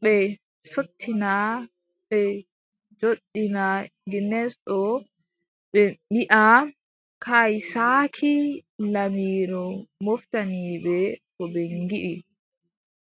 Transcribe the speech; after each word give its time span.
Ɓe 0.00 0.14
sottina, 0.70 1.30
ɓe 2.08 2.18
joɗɗina 2.98 3.64
genes 4.10 4.52
ɗo 4.66 4.78
ɓe 5.70 5.82
mbiaʼa: 6.10 6.52
kay 7.24 7.52
saaki 7.70 8.32
laamiiɗo 8.92 9.60
moftani 10.04 10.62
ɓe 10.84 10.96
ko 11.34 11.42
ɓe 11.52 11.62
ngiɗi. 11.82 12.12